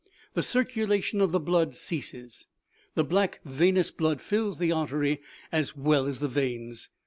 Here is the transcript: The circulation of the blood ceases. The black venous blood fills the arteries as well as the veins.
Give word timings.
The 0.33 0.41
circulation 0.41 1.21
of 1.21 1.31
the 1.31 1.39
blood 1.39 1.75
ceases. 1.75 2.47
The 2.95 3.03
black 3.03 3.39
venous 3.45 3.91
blood 3.91 4.19
fills 4.19 4.57
the 4.57 4.71
arteries 4.71 5.19
as 5.51 5.75
well 5.77 6.07
as 6.07 6.17
the 6.17 6.27
veins. 6.27 6.89